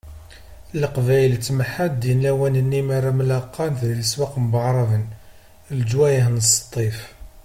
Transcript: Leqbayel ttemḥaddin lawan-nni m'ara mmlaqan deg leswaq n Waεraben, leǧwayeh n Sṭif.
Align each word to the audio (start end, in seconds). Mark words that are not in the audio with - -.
Leqbayel 0.81 1.33
ttemḥaddin 1.37 2.21
lawan-nni 2.23 2.81
m'ara 2.87 3.11
mmlaqan 3.13 3.73
deg 3.81 3.91
leswaq 3.99 4.33
n 4.43 4.45
Waεraben, 4.51 5.05
leǧwayeh 5.77 6.27
n 6.29 6.37
Sṭif. 6.57 6.99